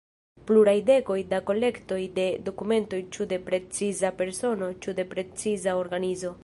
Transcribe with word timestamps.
Pluraj 0.51 0.73
dekoj 0.87 1.17
da 1.33 1.39
kolektoj 1.49 1.99
de 2.17 2.25
dokumentoj 2.49 3.03
ĉu 3.17 3.31
de 3.35 3.41
preciza 3.51 4.13
persono 4.23 4.75
ĉu 4.85 5.01
de 5.03 5.11
preciza 5.15 5.83
organizo. 5.87 6.39